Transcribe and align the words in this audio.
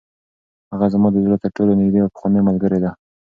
هغه 0.71 0.87
زما 0.93 1.07
د 1.11 1.17
زړه 1.25 1.37
تر 1.43 1.49
ټولو 1.55 1.71
نږدې 1.79 1.99
او 2.01 2.13
پخوانۍ 2.13 2.41
ملګرې 2.49 2.79
ده. 2.83 2.91